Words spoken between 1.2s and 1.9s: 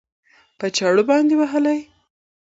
وهلى؟